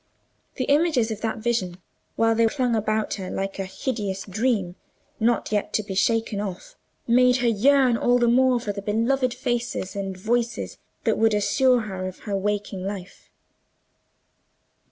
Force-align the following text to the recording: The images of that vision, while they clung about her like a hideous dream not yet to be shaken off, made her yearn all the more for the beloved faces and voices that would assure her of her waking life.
The 0.55 0.63
images 0.63 1.11
of 1.11 1.21
that 1.21 1.37
vision, 1.37 1.77
while 2.15 2.33
they 2.33 2.47
clung 2.47 2.75
about 2.75 3.13
her 3.21 3.29
like 3.29 3.59
a 3.59 3.65
hideous 3.65 4.25
dream 4.25 4.75
not 5.19 5.51
yet 5.51 5.73
to 5.73 5.83
be 5.83 5.93
shaken 5.93 6.39
off, 6.41 6.75
made 7.05 7.35
her 7.37 7.47
yearn 7.47 7.97
all 7.97 8.17
the 8.17 8.27
more 8.27 8.59
for 8.59 8.71
the 8.73 8.81
beloved 8.81 9.31
faces 9.35 9.95
and 9.95 10.17
voices 10.17 10.79
that 11.03 11.19
would 11.19 11.35
assure 11.35 11.81
her 11.81 12.07
of 12.07 12.17
her 12.21 12.35
waking 12.35 12.83
life. 12.83 13.29